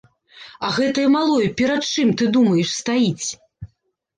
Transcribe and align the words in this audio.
А 0.69 0.69
гэтае 0.77 1.03
малое 1.17 1.47
перад 1.59 1.81
чым, 1.91 2.07
ты 2.23 2.31
думаеш, 2.39 2.73
стаіць? 2.81 3.27